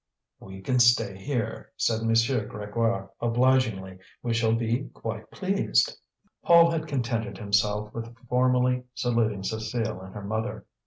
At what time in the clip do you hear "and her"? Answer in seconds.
10.03-10.23